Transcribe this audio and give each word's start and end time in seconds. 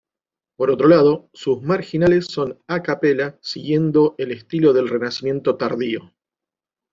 Por 0.57 0.71
otro 0.71 0.87
lado, 0.87 1.29
sus 1.31 1.61
madrigales 1.61 2.25
son 2.25 2.57
"a 2.65 2.81
cappella", 2.81 3.37
siguiendo 3.43 4.15
el 4.17 4.31
estilo 4.31 4.73
del 4.73 4.89
Renacimiento 4.89 5.57
tardío. 5.57 6.11